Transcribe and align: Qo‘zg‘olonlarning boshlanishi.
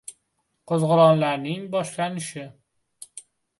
Qo‘zg‘olonlarning 0.71 1.69
boshlanishi. 1.77 2.49